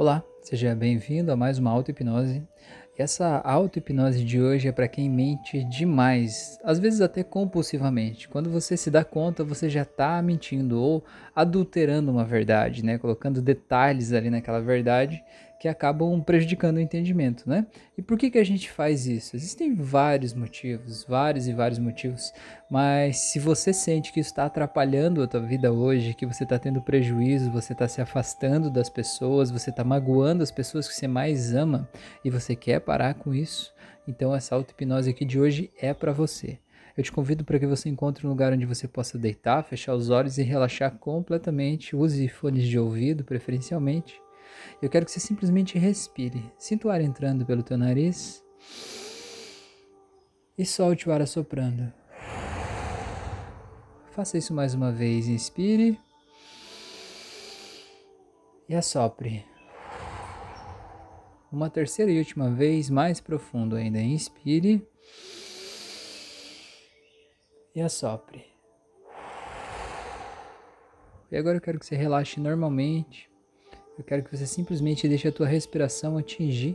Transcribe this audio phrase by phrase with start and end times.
[0.00, 2.42] Olá, seja bem-vindo a mais uma auto-hipnose.
[2.96, 8.26] Essa auto-hipnose de hoje é para quem mente demais, às vezes até compulsivamente.
[8.26, 11.04] Quando você se dá conta, você já está mentindo ou
[11.36, 12.96] adulterando uma verdade, né?
[12.96, 15.22] Colocando detalhes ali naquela verdade
[15.60, 17.66] que acabam prejudicando o entendimento, né?
[17.96, 19.36] E por que, que a gente faz isso?
[19.36, 22.32] Existem vários motivos, vários e vários motivos,
[22.70, 26.58] mas se você sente que isso está atrapalhando a tua vida hoje, que você está
[26.58, 31.06] tendo prejuízo, você está se afastando das pessoas, você está magoando as pessoas que você
[31.06, 31.86] mais ama
[32.24, 33.74] e você quer parar com isso,
[34.08, 36.58] então essa auto-hipnose aqui de hoje é para você.
[36.96, 40.08] Eu te convido para que você encontre um lugar onde você possa deitar, fechar os
[40.08, 41.94] olhos e relaxar completamente.
[41.94, 44.20] Use fones de ouvido, preferencialmente.
[44.80, 46.52] Eu quero que você simplesmente respire.
[46.58, 48.42] Sinta o ar entrando pelo teu nariz
[50.56, 51.92] e solte o ar assoprando.
[54.10, 55.28] Faça isso mais uma vez.
[55.28, 55.98] Inspire
[58.68, 59.44] e assopre.
[61.50, 64.00] Uma terceira e última vez, mais profundo ainda.
[64.00, 64.86] Inspire
[67.74, 68.44] e assopre.
[71.30, 73.29] E agora eu quero que você relaxe normalmente.
[74.00, 76.74] Eu quero que você simplesmente deixe a tua respiração atingir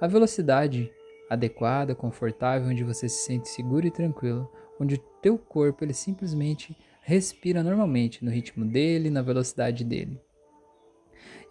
[0.00, 0.90] a velocidade
[1.30, 4.50] adequada, confortável, onde você se sente seguro e tranquilo,
[4.80, 10.20] onde o teu corpo ele simplesmente respira normalmente no ritmo dele, na velocidade dele.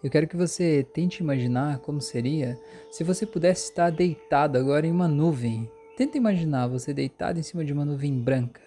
[0.02, 4.92] Eu quero que você tente imaginar como seria se você pudesse estar deitado agora em
[4.92, 5.70] uma nuvem.
[5.96, 8.60] Tenta imaginar você deitado em cima de uma nuvem branca,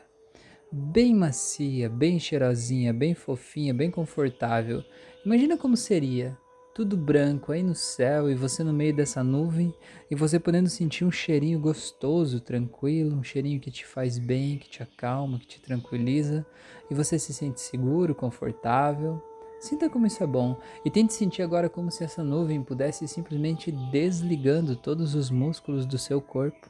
[0.72, 4.84] bem macia, bem cheirosinha, bem fofinha, bem confortável.
[5.24, 6.36] Imagina como seria
[6.78, 9.74] tudo branco aí no céu e você no meio dessa nuvem
[10.12, 14.70] e você podendo sentir um cheirinho gostoso, tranquilo, um cheirinho que te faz bem, que
[14.70, 16.46] te acalma, que te tranquiliza
[16.88, 19.20] e você se sente seguro, confortável.
[19.60, 20.56] Sinta como isso é bom
[20.86, 25.98] e tente sentir agora como se essa nuvem pudesse simplesmente desligando todos os músculos do
[25.98, 26.70] seu corpo.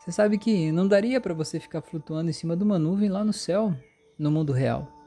[0.00, 3.22] Você sabe que não daria para você ficar flutuando em cima de uma nuvem lá
[3.22, 3.72] no céu,
[4.18, 4.97] no mundo real.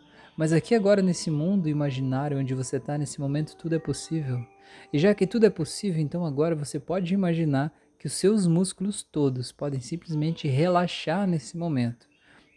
[0.42, 4.44] Mas aqui agora nesse mundo imaginário onde você está nesse momento, tudo é possível.
[4.92, 9.04] E já que tudo é possível, então agora você pode imaginar que os seus músculos
[9.04, 12.08] todos podem simplesmente relaxar nesse momento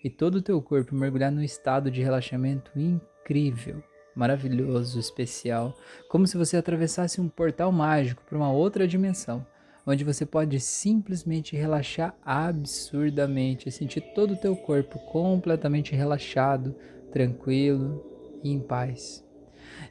[0.02, 3.84] e todo o teu corpo mergulhar num estado de relaxamento incrível,
[4.16, 5.76] maravilhoso, especial,
[6.08, 9.46] como se você atravessasse um portal mágico para uma outra dimensão,
[9.86, 16.74] onde você pode simplesmente relaxar absurdamente, sentir todo o teu corpo completamente relaxado,
[17.14, 18.04] tranquilo
[18.42, 19.24] e em paz.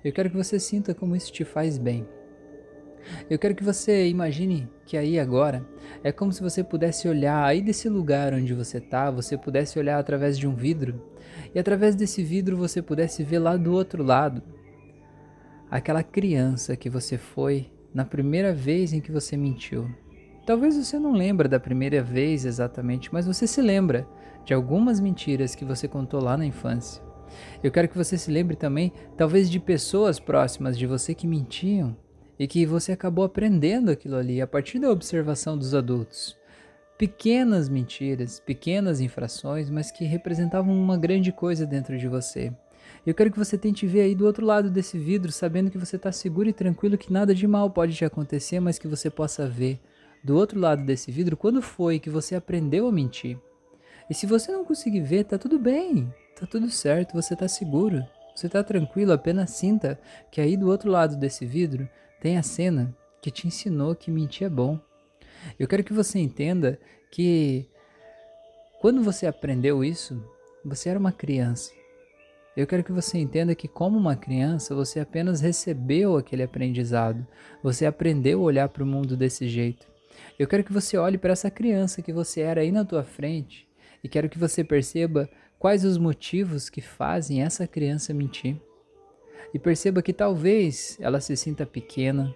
[0.03, 2.05] Eu quero que você sinta como isso te faz bem.
[3.29, 5.65] Eu quero que você imagine que aí agora
[6.03, 9.97] é como se você pudesse olhar aí desse lugar onde você está, você pudesse olhar
[9.97, 11.01] através de um vidro
[11.55, 14.43] e através desse vidro você pudesse ver lá do outro lado
[15.71, 19.89] aquela criança que você foi na primeira vez em que você mentiu.
[20.45, 24.05] Talvez você não lembre da primeira vez exatamente, mas você se lembra
[24.45, 27.12] de algumas mentiras que você contou lá na infância.
[27.63, 31.95] Eu quero que você se lembre também, talvez, de pessoas próximas de você que mentiam
[32.37, 36.37] e que você acabou aprendendo aquilo ali a partir da observação dos adultos.
[36.97, 42.53] Pequenas mentiras, pequenas infrações, mas que representavam uma grande coisa dentro de você.
[43.05, 45.95] Eu quero que você tente ver aí do outro lado desse vidro, sabendo que você
[45.95, 49.47] está seguro e tranquilo, que nada de mal pode te acontecer, mas que você possa
[49.47, 49.79] ver
[50.23, 53.37] do outro lado desse vidro quando foi que você aprendeu a mentir.
[54.09, 56.13] E se você não conseguir ver, tá tudo bem.
[56.39, 58.03] Tá tudo certo, você tá seguro.
[58.35, 59.99] Você tá tranquilo, apenas sinta
[60.31, 61.87] que aí do outro lado desse vidro
[62.19, 64.79] tem a cena que te ensinou que mentir é bom.
[65.59, 66.79] Eu quero que você entenda
[67.11, 67.67] que
[68.81, 70.21] quando você aprendeu isso,
[70.65, 71.71] você era uma criança.
[72.55, 77.25] Eu quero que você entenda que, como uma criança, você apenas recebeu aquele aprendizado.
[77.63, 79.87] Você aprendeu a olhar para o mundo desse jeito.
[80.37, 83.67] Eu quero que você olhe para essa criança que você era aí na tua frente
[84.03, 88.59] e quero que você perceba quais os motivos que fazem essa criança mentir.
[89.53, 92.35] E perceba que talvez ela se sinta pequena,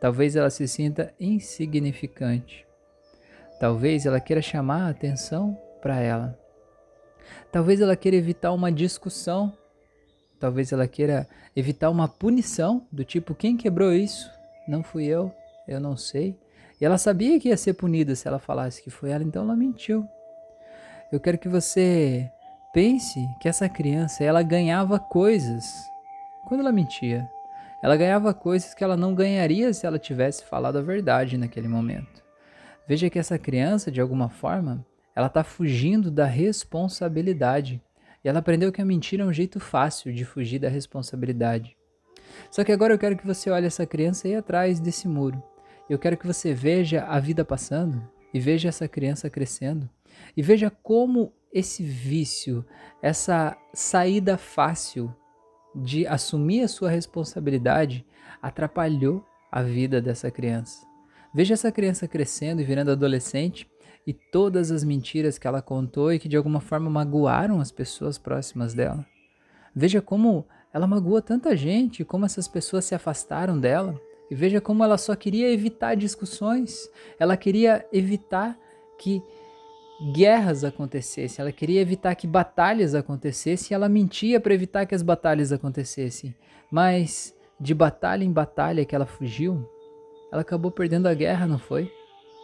[0.00, 2.64] talvez ela se sinta insignificante,
[3.58, 6.38] talvez ela queira chamar a atenção para ela,
[7.50, 9.56] talvez ela queira evitar uma discussão,
[10.38, 11.26] talvez ela queira
[11.56, 14.30] evitar uma punição do tipo: quem quebrou isso?
[14.68, 15.34] Não fui eu,
[15.66, 16.38] eu não sei.
[16.80, 19.56] E ela sabia que ia ser punida se ela falasse que foi ela, então ela
[19.56, 20.06] mentiu
[21.10, 22.30] eu quero que você
[22.72, 25.64] pense que essa criança ela ganhava coisas
[26.46, 27.26] quando ela mentia.
[27.82, 32.22] Ela ganhava coisas que ela não ganharia se ela tivesse falado a verdade naquele momento.
[32.86, 34.84] Veja que essa criança, de alguma forma,
[35.16, 37.82] ela está fugindo da responsabilidade.
[38.22, 41.74] E ela aprendeu que a mentira é um jeito fácil de fugir da responsabilidade.
[42.50, 45.42] Só que agora eu quero que você olhe essa criança aí atrás desse muro.
[45.88, 49.88] Eu quero que você veja a vida passando e veja essa criança crescendo
[50.36, 52.64] e veja como esse vício,
[53.02, 55.14] essa saída fácil
[55.74, 58.04] de assumir a sua responsabilidade
[58.42, 60.86] atrapalhou a vida dessa criança.
[61.34, 63.68] Veja essa criança crescendo e virando adolescente
[64.06, 68.18] e todas as mentiras que ela contou e que de alguma forma magoaram as pessoas
[68.18, 69.04] próximas dela.
[69.74, 74.00] Veja como ela magoa tanta gente, como essas pessoas se afastaram dela.
[74.30, 76.88] E veja como ela só queria evitar discussões,
[77.18, 78.58] ela queria evitar
[78.98, 79.22] que
[80.00, 85.52] guerras acontecessem, ela queria evitar que batalhas acontecessem, ela mentia para evitar que as batalhas
[85.52, 86.34] acontecessem.
[86.70, 89.68] Mas de batalha em batalha que ela fugiu,
[90.30, 91.90] ela acabou perdendo a guerra, não foi?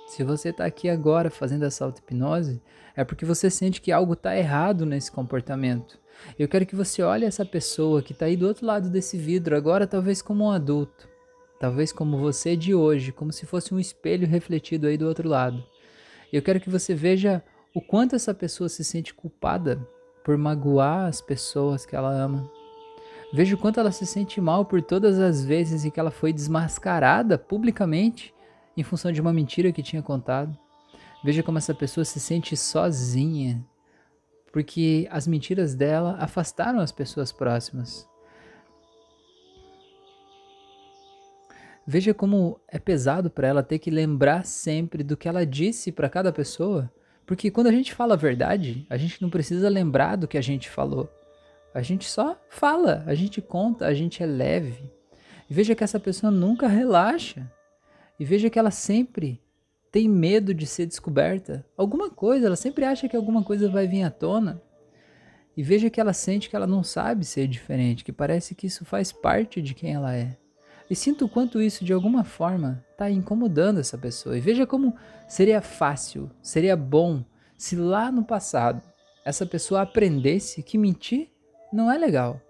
[0.07, 2.61] Se você está aqui agora fazendo essa auto-hipnose,
[2.97, 5.99] é porque você sente que algo está errado nesse comportamento.
[6.39, 9.57] Eu quero que você olhe essa pessoa que está aí do outro lado desse vidro,
[9.57, 11.09] agora talvez como um adulto,
[11.59, 15.65] talvez como você de hoje, como se fosse um espelho refletido aí do outro lado.
[16.35, 17.41] Eu quero que você veja
[17.73, 19.89] o quanto essa pessoa se sente culpada
[20.25, 22.51] por magoar as pessoas que ela ama.
[23.33, 26.33] Veja o quanto ela se sente mal por todas as vezes em que ela foi
[26.33, 28.35] desmascarada publicamente
[28.77, 30.59] em função de uma mentira que tinha contado.
[31.23, 33.65] Veja como essa pessoa se sente sozinha,
[34.53, 38.09] porque as mentiras dela afastaram as pessoas próximas.
[41.87, 46.09] Veja como é pesado para ela ter que lembrar sempre do que ela disse para
[46.09, 46.91] cada pessoa,
[47.27, 50.43] porque quando a gente fala a verdade, a gente não precisa lembrar do que a
[50.43, 51.11] gente falou.
[51.75, 54.91] A gente só fala, a gente conta, a gente é leve.
[55.51, 57.51] E veja que essa pessoa nunca relaxa.
[58.19, 59.43] E veja que ela sempre
[59.91, 61.67] tem medo de ser descoberta.
[61.77, 64.63] Alguma coisa, ela sempre acha que alguma coisa vai vir à tona.
[65.57, 68.85] E veja que ela sente que ela não sabe ser diferente, que parece que isso
[68.85, 70.37] faz parte de quem ela é.
[70.91, 74.37] E sinto o quanto isso, de alguma forma, está incomodando essa pessoa.
[74.37, 74.95] E veja como
[75.27, 77.25] seria fácil, seria bom,
[77.57, 78.83] se lá no passado
[79.25, 81.31] essa pessoa aprendesse que mentir
[81.73, 82.41] não é legal.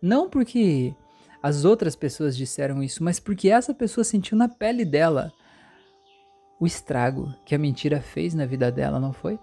[0.00, 0.94] Não porque
[1.42, 5.32] as outras pessoas disseram isso, mas porque essa pessoa sentiu na pele dela
[6.58, 9.38] o estrago que a mentira fez na vida dela, não foi?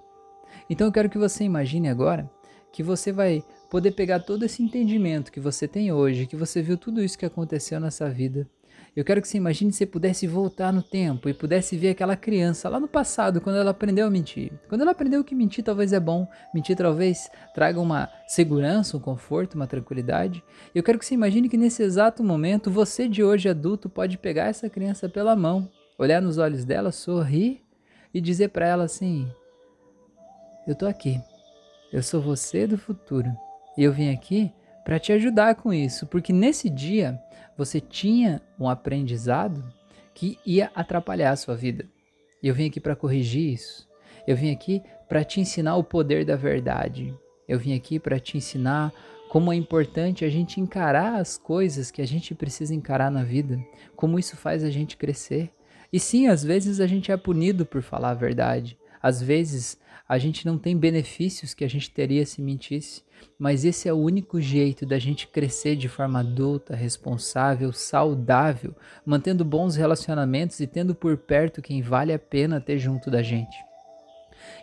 [0.70, 2.30] Então eu quero que você imagine agora
[2.72, 6.78] que você vai poder pegar todo esse entendimento que você tem hoje, que você viu
[6.78, 8.48] tudo isso que aconteceu nessa vida,
[8.96, 12.70] eu quero que você imagine se pudesse voltar no tempo e pudesse ver aquela criança
[12.70, 14.52] lá no passado, quando ela aprendeu a mentir.
[14.70, 19.56] Quando ela aprendeu que mentir talvez é bom, mentir talvez traga uma segurança, um conforto,
[19.56, 20.44] uma tranquilidade.
[20.76, 24.50] Eu quero que você imagine que nesse exato momento, você de hoje adulto pode pegar
[24.50, 25.68] essa criança pela mão,
[25.98, 27.64] olhar nos olhos dela, sorrir
[28.14, 29.28] e dizer para ela assim:
[30.68, 31.20] Eu tô aqui.
[31.92, 33.36] Eu sou você do futuro.
[33.78, 34.52] E eu vim aqui
[34.84, 37.20] para te ajudar com isso, porque nesse dia
[37.58, 39.64] você tinha um aprendizado
[40.14, 41.86] que ia atrapalhar a sua vida.
[42.42, 43.88] E eu vim aqui para corrigir isso.
[44.28, 47.14] Eu vim aqui para te ensinar o poder da verdade.
[47.48, 48.94] Eu vim aqui para te ensinar
[49.30, 53.60] como é importante a gente encarar as coisas que a gente precisa encarar na vida,
[53.96, 55.50] como isso faz a gente crescer.
[55.92, 58.78] E sim, às vezes a gente é punido por falar a verdade.
[59.04, 59.78] Às vezes
[60.08, 63.04] a gente não tem benefícios que a gente teria se mentisse,
[63.38, 68.74] mas esse é o único jeito da gente crescer de forma adulta, responsável, saudável,
[69.06, 73.58] mantendo bons relacionamentos e tendo por perto quem vale a pena ter junto da gente.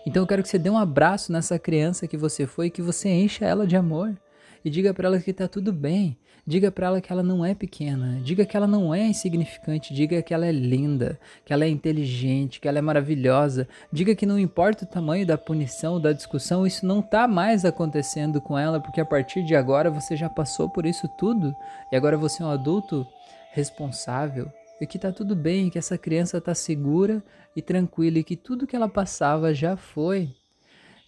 [0.06, 2.80] Então eu quero que você dê um abraço nessa criança que você foi e que
[2.80, 4.16] você encha ela de amor
[4.64, 7.54] e diga para ela que está tudo bem, Diga para ela que ela não é
[7.54, 11.68] pequena, diga que ela não é insignificante, diga que ela é linda, que ela é
[11.68, 13.68] inteligente, que ela é maravilhosa.
[13.92, 18.40] Diga que não importa o tamanho da punição, da discussão, isso não está mais acontecendo
[18.40, 21.54] com ela, porque a partir de agora você já passou por isso tudo.
[21.92, 23.06] E agora você é um adulto
[23.52, 24.50] responsável.
[24.80, 27.22] E que está tudo bem, que essa criança está segura
[27.54, 30.34] e tranquila e que tudo que ela passava já foi.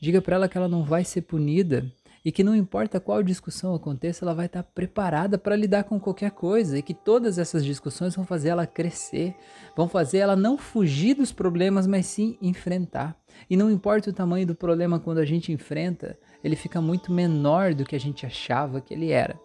[0.00, 1.90] Diga para ela que ela não vai ser punida,
[2.24, 6.30] e que não importa qual discussão aconteça, ela vai estar preparada para lidar com qualquer
[6.30, 9.34] coisa e que todas essas discussões vão fazer ela crescer,
[9.76, 13.16] vão fazer ela não fugir dos problemas, mas sim enfrentar.
[13.50, 17.74] E não importa o tamanho do problema quando a gente enfrenta, ele fica muito menor
[17.74, 19.38] do que a gente achava que ele era.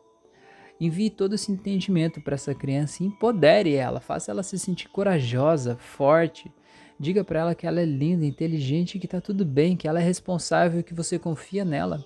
[0.79, 5.75] Envie todo esse entendimento para essa criança e empodere ela, faça ela se sentir corajosa,
[5.77, 6.51] forte.
[6.99, 10.03] Diga para ela que ela é linda, inteligente, que está tudo bem, que ela é
[10.03, 12.03] responsável, que você confia nela.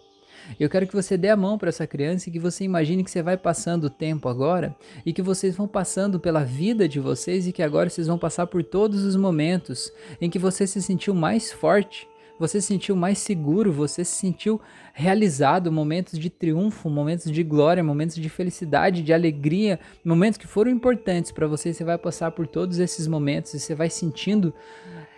[0.59, 3.11] Eu quero que você dê a mão para essa criança e que você imagine que
[3.11, 7.47] você vai passando o tempo agora e que vocês vão passando pela vida de vocês
[7.47, 11.13] e que agora vocês vão passar por todos os momentos em que você se sentiu
[11.13, 12.07] mais forte,
[12.41, 14.59] você se sentiu mais seguro, você se sentiu
[14.93, 20.71] realizado, momentos de triunfo, momentos de glória, momentos de felicidade, de alegria, momentos que foram
[20.71, 21.71] importantes para você.
[21.71, 24.51] Você vai passar por todos esses momentos e você vai sentindo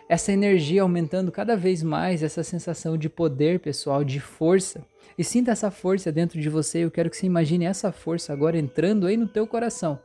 [0.10, 4.86] essa energia aumentando cada vez mais, essa sensação de poder pessoal, de força.
[5.18, 6.80] E sinta essa força dentro de você.
[6.80, 10.00] Eu quero que você imagine essa força agora entrando aí no teu coração.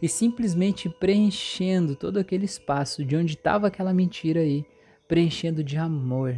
[0.00, 4.64] E simplesmente preenchendo todo aquele espaço de onde estava aquela mentira aí,
[5.08, 6.36] preenchendo de amor,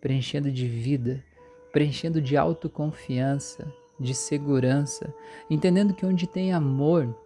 [0.00, 1.24] preenchendo de vida,
[1.72, 5.12] preenchendo de autoconfiança, de segurança,
[5.50, 7.16] entendendo que onde tem amor,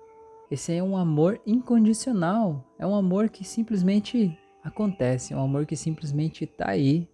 [0.50, 5.76] esse é um amor incondicional, é um amor que simplesmente acontece, é um amor que
[5.76, 7.08] simplesmente está aí.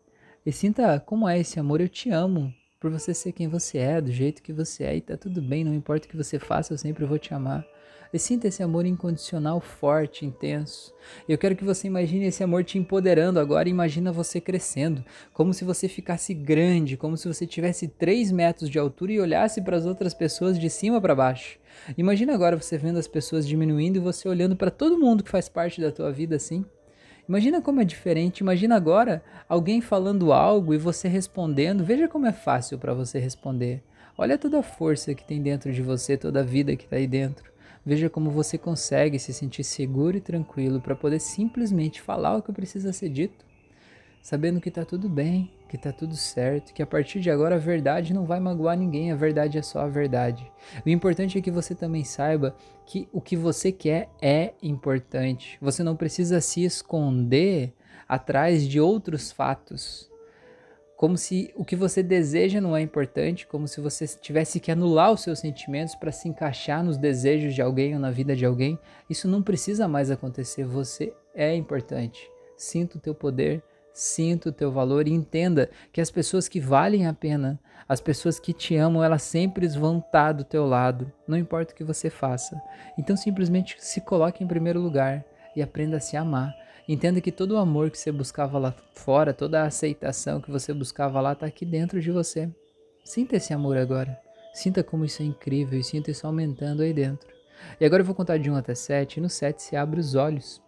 [0.44, 4.00] E sinta como é esse amor, eu te amo, por você ser quem você é,
[4.00, 6.72] do jeito que você é, e tá tudo bem, não importa o que você faça,
[6.72, 7.66] eu sempre vou te amar.
[8.12, 10.94] E sinta esse amor incondicional forte, intenso.
[11.28, 13.68] Eu quero que você imagine esse amor te empoderando agora.
[13.68, 15.04] Imagina você crescendo,
[15.34, 19.60] como se você ficasse grande, como se você tivesse 3 metros de altura e olhasse
[19.60, 21.58] para as outras pessoas de cima para baixo.
[21.98, 25.48] Imagina agora você vendo as pessoas diminuindo e você olhando para todo mundo que faz
[25.48, 26.64] parte da tua vida assim.
[27.28, 28.40] Imagina como é diferente.
[28.40, 31.84] Imagina agora alguém falando algo e você respondendo.
[31.84, 33.82] Veja como é fácil para você responder.
[34.16, 37.06] Olha toda a força que tem dentro de você, toda a vida que está aí
[37.06, 37.52] dentro.
[37.84, 42.52] Veja como você consegue se sentir seguro e tranquilo para poder simplesmente falar o que
[42.52, 43.46] precisa ser dito,
[44.20, 47.58] sabendo que está tudo bem, que está tudo certo, que a partir de agora a
[47.58, 50.50] verdade não vai magoar ninguém, a verdade é só a verdade.
[50.84, 52.56] O importante é que você também saiba
[52.86, 55.58] que o que você quer é importante.
[55.60, 57.74] Você não precisa se esconder
[58.08, 60.08] atrás de outros fatos
[60.98, 65.12] como se o que você deseja não é importante, como se você tivesse que anular
[65.12, 68.76] os seus sentimentos para se encaixar nos desejos de alguém ou na vida de alguém.
[69.08, 70.64] Isso não precisa mais acontecer.
[70.64, 72.28] Você é importante.
[72.56, 73.62] Sinta o teu poder,
[74.00, 78.38] sinta o teu valor e entenda que as pessoas que valem a pena, as pessoas
[78.38, 82.10] que te amam, elas sempre vão estar do teu lado, não importa o que você
[82.10, 82.60] faça.
[82.98, 85.24] Então simplesmente se coloque em primeiro lugar
[85.56, 86.54] e aprenda a se amar
[86.88, 90.72] Entenda que todo o amor que você buscava lá fora, toda a aceitação que você
[90.72, 92.50] buscava lá, está aqui dentro de você.
[93.04, 94.18] Sinta esse amor agora.
[94.54, 97.28] Sinta como isso é incrível e sinta isso aumentando aí dentro.
[97.78, 100.14] E agora eu vou contar de 1 até 7, e no 7 você abre os
[100.14, 100.62] olhos.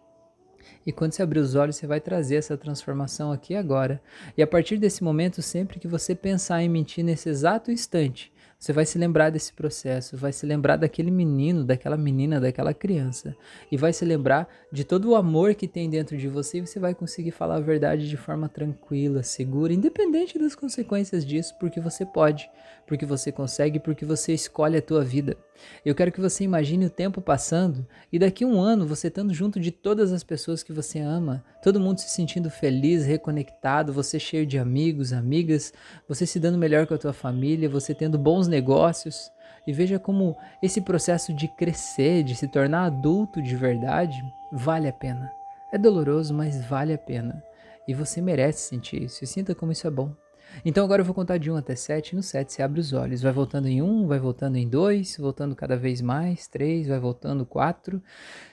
[0.85, 4.01] E quando você abrir os olhos, você vai trazer essa transformação aqui agora.
[4.37, 8.30] E a partir desse momento, sempre que você pensar em mentir nesse exato instante,
[8.61, 13.35] você vai se lembrar desse processo, vai se lembrar daquele menino, daquela menina, daquela criança.
[13.71, 16.79] E vai se lembrar de todo o amor que tem dentro de você e você
[16.79, 22.05] vai conseguir falar a verdade de forma tranquila, segura, independente das consequências disso, porque você
[22.05, 22.47] pode,
[22.85, 25.35] porque você consegue, porque você escolhe a tua vida.
[25.83, 29.33] Eu quero que você imagine o tempo passando e daqui a um ano você estando
[29.33, 34.19] junto de todas as pessoas que você ama, todo mundo se sentindo feliz, reconectado, você
[34.19, 35.73] cheio de amigos, amigas,
[36.07, 39.31] você se dando melhor com a tua família, você tendo bons negócios.
[39.65, 44.19] E veja como esse processo de crescer, de se tornar adulto de verdade,
[44.51, 45.31] vale a pena.
[45.71, 47.43] É doloroso, mas vale a pena.
[47.87, 49.23] E você merece sentir isso.
[49.23, 50.15] E sinta como isso é bom.
[50.63, 52.15] Então agora eu vou contar de 1 até 7.
[52.15, 53.21] No 7 você abre os olhos.
[53.21, 56.47] Vai voltando em 1, vai voltando em 2, voltando cada vez mais.
[56.47, 58.01] 3, vai voltando 4.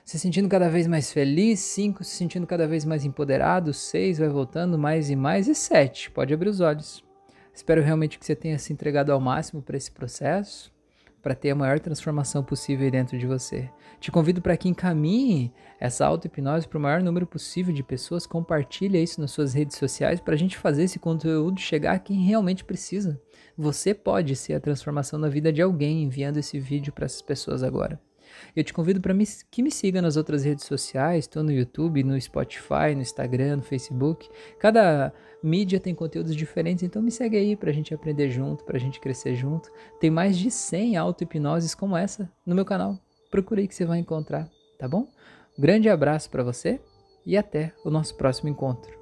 [0.05, 1.61] Se sentindo cada vez mais feliz.
[1.61, 3.75] 5, se sentindo cada vez mais empoderado.
[3.75, 5.49] 6, vai voltando mais e mais.
[5.49, 7.05] E 7, pode abrir os olhos.
[7.53, 10.73] Espero realmente que você tenha se entregado ao máximo para esse processo
[11.29, 13.69] para ter a maior transformação possível dentro de você.
[14.01, 19.03] Te convido para que encaminhe essa auto-hipnose para o maior número possível de pessoas, compartilhe
[19.03, 22.65] isso nas suas redes sociais para a gente fazer esse conteúdo chegar a quem realmente
[22.65, 23.21] precisa.
[23.59, 27.63] Você pode ser a transformação na vida de alguém enviando esse vídeo para essas pessoas
[27.63, 28.01] agora.
[28.55, 29.15] Eu te convido para
[29.51, 33.63] que me siga nas outras redes sociais, estou no YouTube, no Spotify, no Instagram, no
[33.63, 34.29] Facebook.
[34.59, 38.77] Cada mídia tem conteúdos diferentes, então me segue aí para a gente aprender junto, para
[38.77, 39.71] a gente crescer junto.
[40.01, 42.99] Tem mais de 100 auto-hipnoses como essa no meu canal.
[43.31, 45.09] Procure aí que você vai encontrar, tá bom?
[45.57, 46.81] Um grande abraço para você
[47.25, 48.98] e até o nosso próximo encontro.